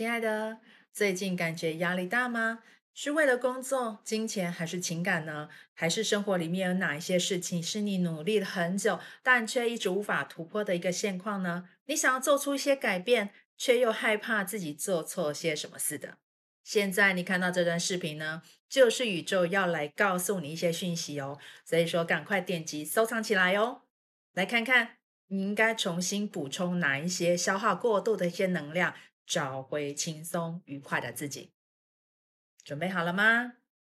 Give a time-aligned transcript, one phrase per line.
[0.00, 0.60] 亲爱的，
[0.94, 2.60] 最近感觉压力大吗？
[2.94, 5.50] 是为了工作、金钱，还是情感呢？
[5.74, 11.68] 还是生活里面有哪一些事情是你努力了很久，但却一直无法突破的一个现况呢？
[11.84, 16.16] 你想要做出一些改变，却又害怕自己做错些什么事的？
[16.64, 18.40] 现在你看到这段视频呢，
[18.70, 21.38] 就是宇宙要来告诉你一些讯息哦。
[21.66, 23.82] 所以说，赶快点击收藏起来哦，
[24.32, 24.96] 来看看
[25.26, 28.94] 你应该重新补充哪一些消耗过度的一些能量。
[29.30, 31.52] 找回轻松愉快的自己，
[32.64, 33.52] 准备好了吗？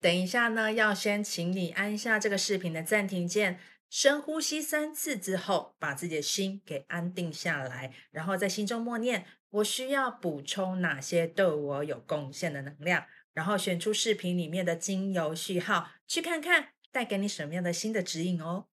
[0.00, 18.66] 等一下呢，要先请你按下这个视频的暂停键，深呼吸三次之后，把自己的心给安定下来，然后在心中默念：我需要补充哪些对我有贡献的能量，然后选出视频里面的精油序号，去看看带给你什么样的新的指引哦。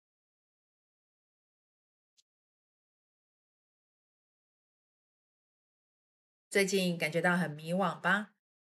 [6.56, 8.30] 最近感觉到很迷惘吧？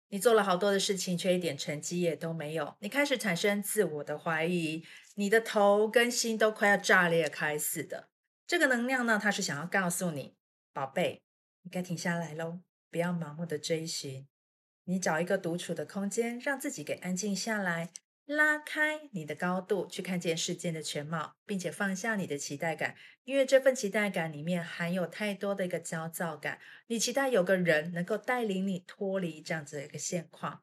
[0.09, 2.75] 你做了好多的事情，却一点成绩也都没有。
[2.81, 8.09] 你开始产生自我的怀疑，你的头跟心都快要炸裂开似的。
[8.48, 10.35] 这个能量呢，它是想要告诉你，
[10.73, 11.23] 宝贝，
[11.62, 12.59] 你该停下来喽，
[12.91, 14.27] 不要盲目的追寻。
[14.87, 17.91] 你找一个独处的空间，让自己给安静下来。
[18.29, 26.61] 拉开你的高度，去看见世界的全貌，并且放下你的期待感，因为这份期待感里面含有太多的一个焦躁感。
[26.89, 30.62] 你期待有个人能够带领你脱离这样子的一个现况，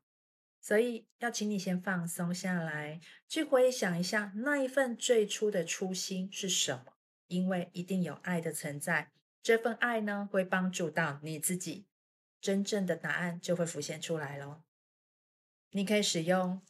[0.62, 6.94] 所以要请你先放松下来，去回想一下那一份最初的初心是什么？
[7.26, 11.88] 因为一定有爱的存在，这份爱呢会帮助到你自己，
[12.40, 14.64] 真正的答案就会浮现出来咯。
[15.72, 16.62] 你可以使用。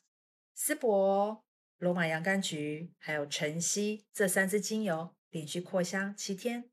[0.57, 1.43] 丝柏、
[1.77, 6.71] 罗马洋甘菊，还有晨曦这三支精油，连续扩香七天。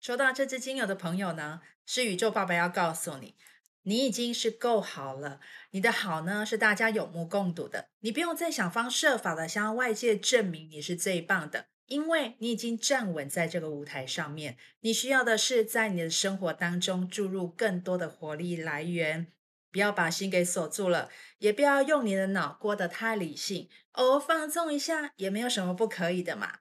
[0.00, 3.36] 收到这支精油的朋友呢，是宇宙爸爸要告诉你，
[3.82, 5.40] 你已经是够好了。
[5.72, 11.68] 你的好呢，是大家有目共睹的，你不用再想方设法的向外界证明你是最棒的。
[11.90, 19.26] 因为你已经站稳在这个舞台上面，你需要的是在你的生活当中注入更多的活力来源，
[19.72, 26.60] 不要把心给锁住了，也不要用你的脑过得太理性，偶尔放纵一下也没有什么不可以的嘛。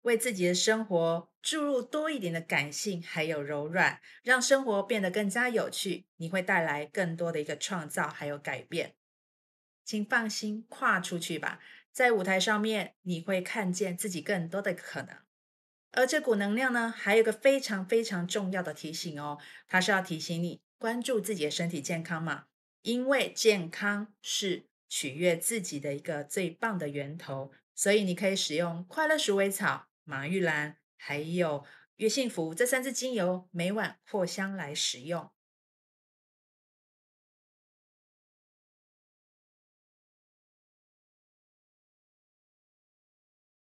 [0.00, 8.94] 为自己的生活注入多一点的感性，还有柔软，让生活变得更加有趣，你会带来更多的一个创造还有改变。
[9.84, 11.60] 请放心，跨出去吧。
[11.92, 15.14] 在舞台上面，你会看见自己更多的可能。
[15.92, 19.38] 而这股能量呢，还有个非常非常重要的提醒哦，
[19.68, 22.46] 它是要提醒你关注自己的身体健康嘛，
[22.80, 27.52] 因为健康是取悦自己的一个最棒的源头。
[27.74, 31.64] 所以你可以使用快乐鼠尾草、马玉兰，还有
[31.96, 35.30] 悦幸福这三支精油，每晚扩香来使用。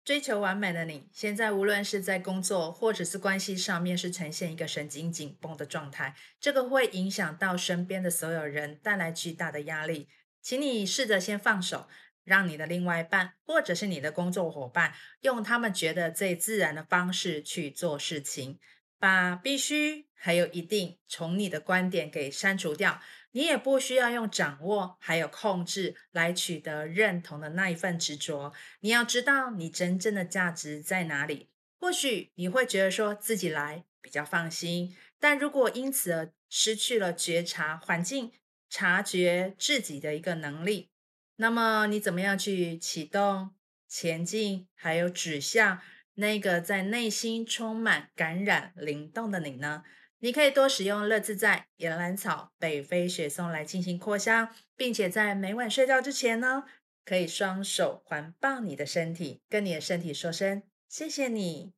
[0.09, 10.08] 追求完美的你，现在无论是在工作或者是关系上面，是呈现一个神经紧绷的状态，这个会影响到身边的所有人，带来巨大的压力。
[10.42, 11.88] 请你试着先放手，
[12.24, 18.58] 让你的另外一半或者是你的工作伙伴，用他们觉得最自然的方式去做事情，
[19.00, 23.02] 把必须还有一定从你的观点给删除掉。
[23.32, 28.52] 你也不需要用掌握还有控制来取得认同的那一份执着。
[28.80, 31.50] 你要知道你真正的价值在哪里。
[31.80, 38.31] 或许你会觉得说自己来比较放心，但如果因此而失去了觉察环境、
[38.68, 40.90] 察觉自己的一个能力，
[41.36, 43.52] 那么你怎么样去启动
[43.88, 45.80] 前进，还有指向
[46.19, 49.84] 那个在内心充满感染灵动的你呢？
[50.19, 56.66] 你可以多使用乐自在、岩兰草、北非雪松来进行扩香，并且在每晚睡觉之前呢，
[57.06, 61.74] 可以双手环抱你的身体，跟你的身体说声谢谢你，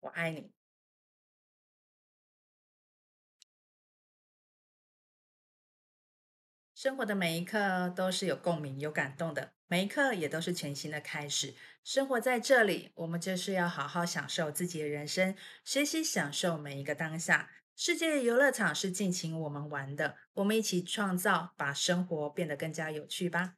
[0.00, 0.55] 我爱你。
[6.86, 11.52] 生活的每一刻都是有共鸣、有感动的，每一刻也都是全新的开始。
[11.82, 15.34] 生活在这里，我们就是要好好享受自己的人生，
[15.64, 17.50] 学习享受每一个当下。
[17.74, 23.54] 世界游乐场是尽情我们玩的，我们一起创造，把生活变得更加有趣吧。